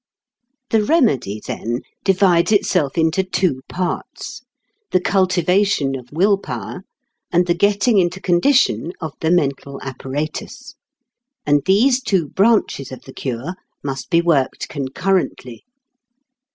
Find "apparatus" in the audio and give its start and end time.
9.83-10.73